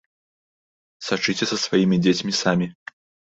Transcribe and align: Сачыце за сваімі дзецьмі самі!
Сачыце 1.09 1.45
за 1.51 1.57
сваімі 1.65 2.01
дзецьмі 2.05 2.33
самі! 2.41 2.67